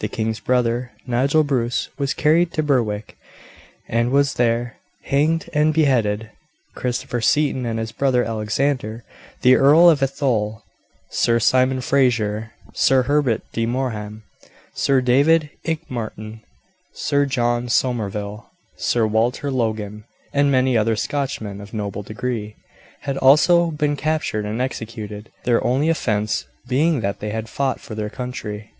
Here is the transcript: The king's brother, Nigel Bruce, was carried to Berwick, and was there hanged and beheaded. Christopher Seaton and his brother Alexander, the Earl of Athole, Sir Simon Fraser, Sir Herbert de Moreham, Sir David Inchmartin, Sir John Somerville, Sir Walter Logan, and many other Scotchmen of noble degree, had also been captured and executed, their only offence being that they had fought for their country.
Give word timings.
The 0.00 0.08
king's 0.08 0.40
brother, 0.40 0.90
Nigel 1.06 1.44
Bruce, 1.44 1.90
was 1.96 2.12
carried 2.12 2.52
to 2.54 2.62
Berwick, 2.64 3.16
and 3.88 4.10
was 4.10 4.34
there 4.34 4.78
hanged 5.04 5.48
and 5.52 5.72
beheaded. 5.72 6.28
Christopher 6.74 7.20
Seaton 7.20 7.64
and 7.64 7.78
his 7.78 7.92
brother 7.92 8.24
Alexander, 8.24 9.04
the 9.42 9.54
Earl 9.54 9.88
of 9.88 10.02
Athole, 10.02 10.64
Sir 11.10 11.38
Simon 11.38 11.80
Fraser, 11.80 12.50
Sir 12.74 13.04
Herbert 13.04 13.42
de 13.52 13.64
Moreham, 13.64 14.24
Sir 14.74 15.00
David 15.00 15.50
Inchmartin, 15.62 16.40
Sir 16.92 17.24
John 17.24 17.68
Somerville, 17.68 18.50
Sir 18.76 19.06
Walter 19.06 19.52
Logan, 19.52 20.02
and 20.32 20.50
many 20.50 20.76
other 20.76 20.96
Scotchmen 20.96 21.60
of 21.60 21.72
noble 21.72 22.02
degree, 22.02 22.56
had 23.02 23.16
also 23.18 23.70
been 23.70 23.94
captured 23.94 24.44
and 24.44 24.60
executed, 24.60 25.30
their 25.44 25.62
only 25.64 25.88
offence 25.88 26.46
being 26.66 27.02
that 27.02 27.20
they 27.20 27.30
had 27.30 27.48
fought 27.48 27.78
for 27.78 27.94
their 27.94 28.10
country. 28.10 28.72